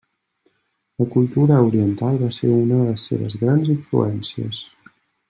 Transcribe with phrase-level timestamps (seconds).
[1.01, 4.65] La cultura oriental va ser una de les seves grans influències.